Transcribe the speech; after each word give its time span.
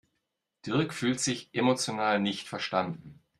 Dirk 0.65 0.95
fühlt 0.95 1.19
sich 1.19 1.49
emotional 1.53 2.19
nicht 2.19 2.47
verstanden. 2.49 3.21